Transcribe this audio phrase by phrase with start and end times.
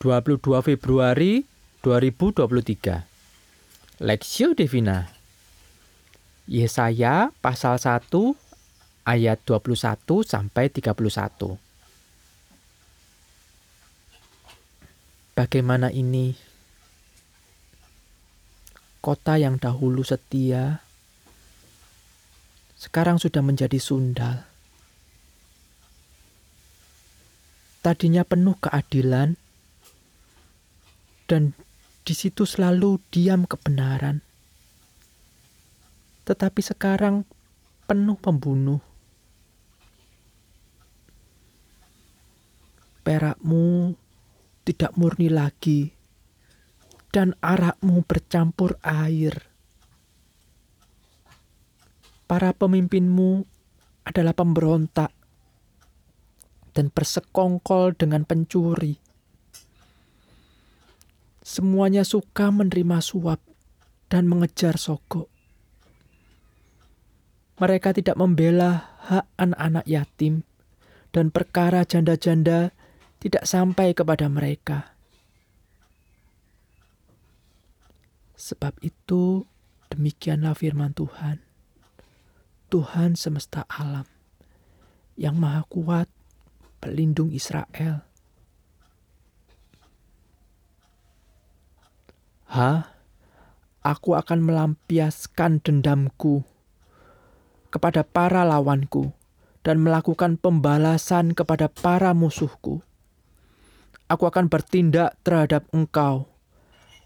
[0.00, 1.44] 22 Februari
[1.84, 4.00] 2023.
[4.00, 5.12] Lexio Divina.
[6.48, 8.08] Yesaya pasal 1
[9.04, 11.60] ayat 21 sampai 31.
[15.36, 16.32] Bagaimana ini?
[19.04, 20.80] Kota yang dahulu setia
[22.80, 24.48] sekarang sudah menjadi sundal.
[27.84, 29.36] Tadinya penuh keadilan
[31.30, 31.54] dan
[32.02, 34.18] di situ selalu diam kebenaran.
[36.26, 37.22] Tetapi sekarang
[37.86, 38.82] penuh pembunuh.
[43.06, 43.94] Perakmu
[44.66, 45.94] tidak murni lagi,
[47.14, 49.46] dan arakmu bercampur air.
[52.26, 53.46] Para pemimpinmu
[54.06, 55.10] adalah pemberontak
[56.74, 59.09] dan bersekongkol dengan pencuri
[61.50, 63.42] Semuanya suka menerima suap
[64.06, 65.26] dan mengejar sogok.
[67.58, 70.46] Mereka tidak membela hak anak-anak yatim,
[71.10, 72.70] dan perkara janda-janda
[73.18, 74.94] tidak sampai kepada mereka.
[78.38, 79.42] Sebab itu,
[79.90, 81.42] demikianlah firman Tuhan,
[82.70, 84.06] Tuhan semesta alam,
[85.18, 86.06] yang Maha Kuat,
[86.78, 88.09] pelindung Israel
[92.50, 92.82] Ha,
[93.86, 96.42] aku akan melampiaskan dendamku
[97.70, 99.14] kepada para lawanku
[99.62, 102.82] dan melakukan pembalasan kepada para musuhku.
[104.10, 106.26] Aku akan bertindak terhadap engkau.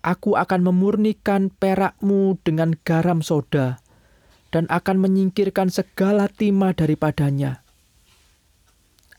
[0.00, 3.76] Aku akan memurnikan perakmu dengan garam soda
[4.48, 7.60] dan akan menyingkirkan segala timah daripadanya.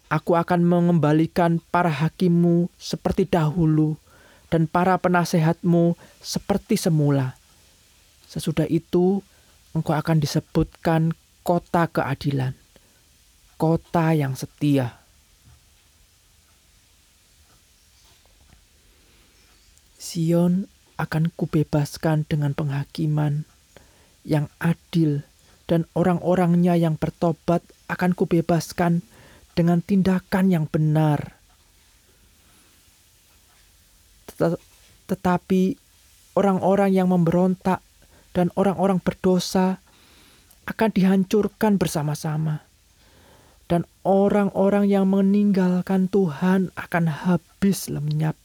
[0.10, 4.02] Aku akan mengembalikan para hakimmu seperti dahulu
[4.48, 7.36] dan para penasehatmu seperti semula.
[8.28, 9.24] Sesudah itu,
[9.72, 12.56] engkau akan disebutkan kota keadilan,
[13.56, 15.00] kota yang setia.
[19.96, 23.46] Sion akan kubebaskan dengan penghakiman
[24.28, 25.24] yang adil
[25.68, 27.60] dan orang-orangnya yang bertobat
[27.92, 29.04] akan kubebaskan
[29.56, 31.37] dengan tindakan yang benar
[35.08, 35.78] tetapi
[36.38, 37.82] orang-orang yang memberontak
[38.38, 39.82] dan orang-orang berdosa
[40.70, 42.62] akan dihancurkan bersama-sama.
[43.68, 48.40] Dan orang-orang yang meninggalkan Tuhan akan habis lenyap.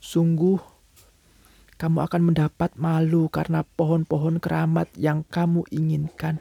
[0.00, 0.56] Sungguh,
[1.76, 6.40] kamu akan mendapat malu karena pohon-pohon keramat yang kamu inginkan.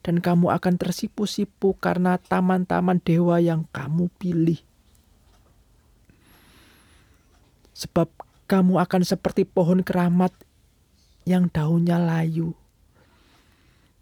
[0.00, 4.64] Dan kamu akan tersipu-sipu karena taman-taman dewa yang kamu pilih
[7.72, 8.08] sebab
[8.48, 10.32] kamu akan seperti pohon keramat
[11.24, 12.52] yang daunnya layu,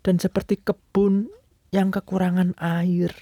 [0.03, 1.31] dan seperti kebun
[1.71, 3.15] yang kekurangan air.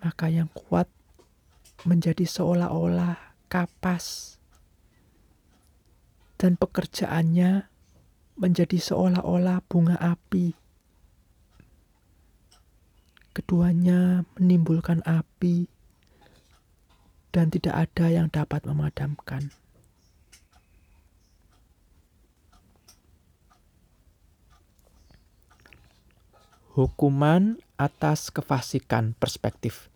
[0.00, 0.88] Maka yang kuat
[1.84, 3.16] menjadi seolah-olah
[3.52, 4.40] kapas,
[6.40, 7.68] dan pekerjaannya
[8.40, 10.56] menjadi seolah-olah bunga api.
[13.36, 15.68] Keduanya menimbulkan api
[17.30, 19.54] dan tidak ada yang dapat memadamkan.
[26.70, 29.90] Hukuman atas kefasikan perspektif,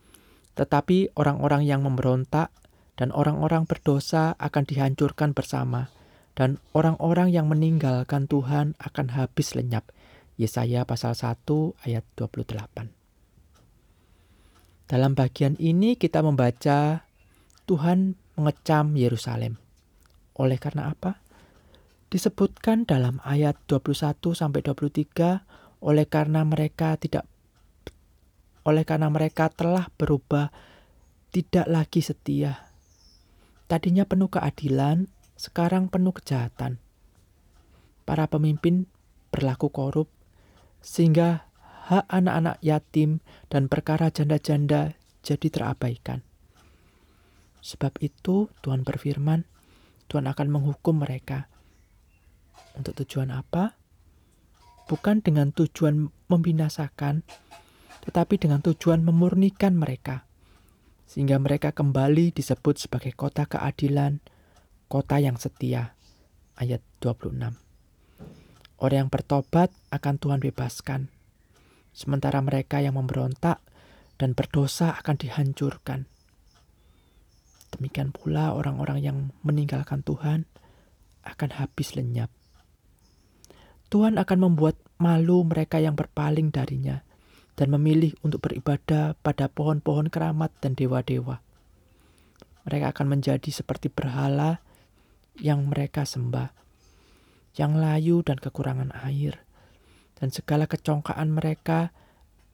[0.59, 2.50] tetapi orang-orang yang memberontak
[2.99, 5.91] dan orang-orang berdosa akan dihancurkan bersama,
[6.34, 9.87] dan orang-orang yang meninggalkan Tuhan akan habis lenyap.
[10.34, 11.47] Yesaya pasal 1
[11.87, 12.91] ayat 28.
[14.91, 17.06] Dalam bagian ini kita membaca
[17.64, 19.56] Tuhan mengecam Yerusalem.
[20.36, 21.25] Oleh karena apa?
[22.12, 27.25] Disebutkan dalam ayat 21 sampai 23 oleh karena mereka tidak
[28.64, 30.49] oleh karena mereka telah berubah
[31.28, 32.64] tidak lagi setia.
[33.69, 36.81] Tadinya penuh keadilan, sekarang penuh kejahatan.
[38.08, 38.88] Para pemimpin
[39.28, 40.08] berlaku korup
[40.81, 41.49] sehingga
[41.88, 43.20] hak anak-anak yatim
[43.52, 46.25] dan perkara janda-janda jadi terabaikan.
[47.64, 49.49] Sebab itu Tuhan berfirman,
[50.12, 51.49] Tuhan akan menghukum mereka.
[52.76, 53.81] Untuk tujuan apa?
[54.84, 57.25] Bukan dengan tujuan membinasakan,
[58.05, 60.28] tetapi dengan tujuan memurnikan mereka.
[61.08, 64.20] Sehingga mereka kembali disebut sebagai kota keadilan,
[64.93, 65.96] kota yang setia.
[66.60, 67.32] Ayat 26.
[68.76, 71.08] Orang yang bertobat akan Tuhan bebaskan.
[71.96, 73.64] Sementara mereka yang memberontak
[74.20, 76.12] dan berdosa akan dihancurkan.
[77.75, 80.47] Demikian pula orang-orang yang meninggalkan Tuhan
[81.26, 82.31] akan habis lenyap.
[83.91, 87.03] Tuhan akan membuat malu mereka yang berpaling darinya
[87.55, 91.43] dan memilih untuk beribadah pada pohon-pohon keramat dan dewa-dewa.
[92.67, 94.62] Mereka akan menjadi seperti berhala
[95.38, 96.50] yang mereka sembah,
[97.59, 99.43] yang layu dan kekurangan air,
[100.19, 101.91] dan segala kecongkaan mereka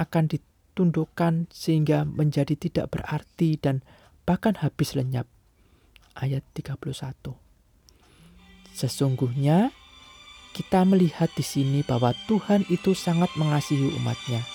[0.00, 3.84] akan ditundukkan sehingga menjadi tidak berarti dan
[4.30, 5.26] bahkan habis lenyap.
[6.14, 6.78] Ayat 31.
[8.70, 9.74] Sesungguhnya
[10.54, 14.46] kita melihat di sini bahwa Tuhan itu sangat mengasihi umatnya.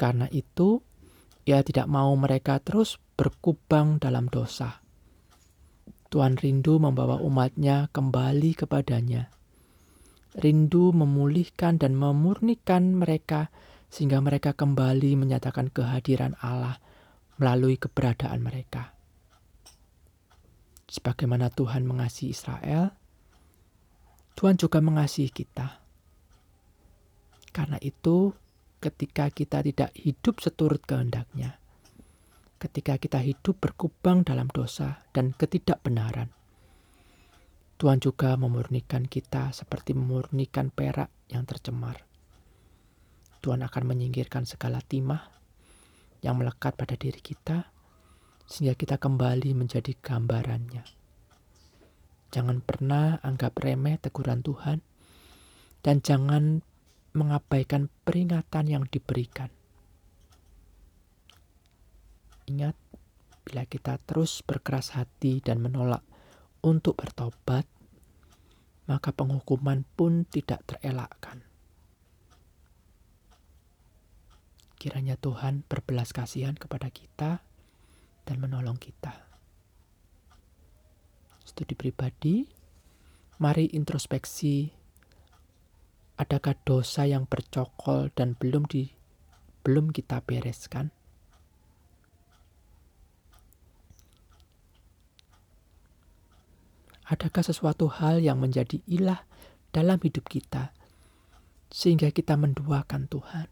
[0.00, 0.80] Karena itu,
[1.44, 4.80] ia tidak mau mereka terus berkubang dalam dosa.
[6.08, 9.28] Tuhan rindu membawa umatnya kembali kepadanya
[10.36, 13.50] rindu memulihkan dan memurnikan mereka
[13.90, 16.78] sehingga mereka kembali menyatakan kehadiran Allah
[17.42, 18.94] melalui keberadaan mereka.
[20.86, 22.94] Sebagaimana Tuhan mengasihi Israel,
[24.38, 25.82] Tuhan juga mengasihi kita.
[27.50, 28.30] Karena itu,
[28.78, 31.58] ketika kita tidak hidup seturut kehendaknya,
[32.62, 36.30] ketika kita hidup berkubang dalam dosa dan ketidakbenaran,
[37.80, 42.04] Tuhan juga memurnikan kita seperti memurnikan perak yang tercemar.
[43.40, 45.32] Tuhan akan menyingkirkan segala timah
[46.20, 47.72] yang melekat pada diri kita,
[48.44, 50.84] sehingga kita kembali menjadi gambarannya.
[52.28, 54.84] Jangan pernah anggap remeh teguran Tuhan,
[55.80, 56.60] dan jangan
[57.16, 59.48] mengabaikan peringatan yang diberikan.
[62.44, 62.76] Ingat,
[63.48, 66.04] bila kita terus berkeras hati dan menolak
[66.60, 67.64] untuk bertobat,
[68.90, 71.44] maka penghukuman pun tidak terelakkan.
[74.80, 77.44] Kiranya Tuhan berbelas kasihan kepada kita
[78.24, 79.12] dan menolong kita.
[81.44, 82.48] Studi pribadi,
[83.42, 84.72] mari introspeksi
[86.20, 88.88] adakah dosa yang bercokol dan belum di
[89.64, 90.92] belum kita bereskan?
[97.10, 99.26] Adakah sesuatu hal yang menjadi ilah
[99.74, 100.70] dalam hidup kita
[101.66, 103.50] sehingga kita menduakan Tuhan?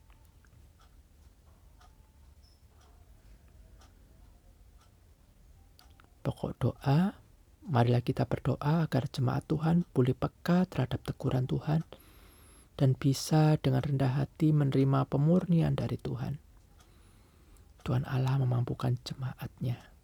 [6.22, 7.18] Pokok doa,
[7.66, 11.82] marilah kita berdoa agar jemaat Tuhan pulih peka terhadap teguran Tuhan
[12.78, 16.38] dan bisa dengan rendah hati menerima pemurnian dari Tuhan.
[17.82, 19.97] Tuhan Allah memampukan jemaatnya.